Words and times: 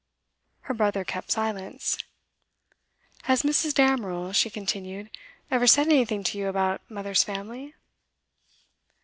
Her 0.61 0.73
brother 0.73 1.03
kept 1.03 1.29
silence. 1.29 1.95
'Has 3.25 3.43
Mrs. 3.43 3.75
Damerel,' 3.75 4.33
she 4.33 4.49
continued, 4.49 5.11
'ever 5.51 5.67
said 5.67 5.85
anything 5.85 6.23
to 6.23 6.39
you 6.39 6.47
about 6.47 6.81
mother's 6.89 7.23
family? 7.23 7.75